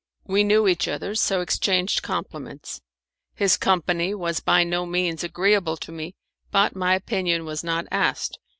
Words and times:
We 0.25 0.43
knew 0.43 0.67
each 0.67 0.87
other, 0.87 1.13
so 1.13 1.41
exchanged 1.41 2.01
compliments. 2.01 2.81
His 3.35 3.55
company 3.55 4.15
was 4.15 4.39
by 4.39 4.63
no 4.63 4.87
means 4.87 5.23
agreeable 5.23 5.77
to 5.77 5.91
me, 5.91 6.15
but 6.49 6.75
my 6.75 6.95
opinion 6.95 7.45
was 7.45 7.63
not 7.63 7.85
asked. 7.91 8.39